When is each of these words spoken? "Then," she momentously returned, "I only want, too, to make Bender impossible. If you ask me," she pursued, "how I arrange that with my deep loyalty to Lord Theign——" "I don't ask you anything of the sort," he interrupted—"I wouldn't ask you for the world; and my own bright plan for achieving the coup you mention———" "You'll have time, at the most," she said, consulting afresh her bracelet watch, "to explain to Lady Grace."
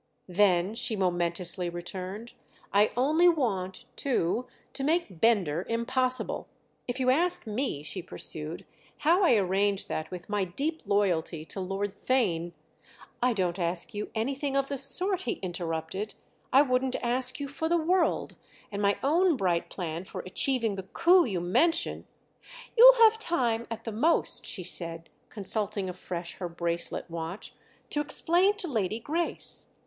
"Then," 0.33 0.73
she 0.73 0.95
momentously 0.95 1.69
returned, 1.69 2.31
"I 2.73 2.89
only 2.97 3.29
want, 3.29 3.85
too, 3.95 4.47
to 4.73 4.83
make 4.83 5.21
Bender 5.21 5.63
impossible. 5.69 6.47
If 6.87 6.99
you 6.99 7.11
ask 7.11 7.45
me," 7.45 7.83
she 7.83 8.01
pursued, 8.01 8.65
"how 9.01 9.23
I 9.23 9.35
arrange 9.35 9.85
that 9.89 10.09
with 10.09 10.27
my 10.27 10.43
deep 10.43 10.81
loyalty 10.87 11.45
to 11.45 11.59
Lord 11.59 11.91
Theign——" 11.91 12.53
"I 13.21 13.33
don't 13.33 13.59
ask 13.59 13.93
you 13.93 14.09
anything 14.15 14.57
of 14.57 14.69
the 14.69 14.77
sort," 14.79 15.21
he 15.21 15.33
interrupted—"I 15.33 16.63
wouldn't 16.63 16.95
ask 17.03 17.39
you 17.39 17.47
for 17.47 17.69
the 17.69 17.77
world; 17.77 18.35
and 18.71 18.81
my 18.81 18.97
own 19.03 19.37
bright 19.37 19.69
plan 19.69 20.03
for 20.05 20.21
achieving 20.21 20.77
the 20.77 20.81
coup 20.97 21.25
you 21.25 21.39
mention———" 21.39 22.07
"You'll 22.75 22.95
have 23.03 23.19
time, 23.19 23.67
at 23.69 23.83
the 23.83 23.91
most," 23.91 24.47
she 24.47 24.63
said, 24.63 25.11
consulting 25.29 25.87
afresh 25.91 26.37
her 26.37 26.49
bracelet 26.49 27.07
watch, 27.07 27.53
"to 27.91 28.01
explain 28.01 28.57
to 28.57 28.67
Lady 28.67 28.99
Grace." 28.99 29.67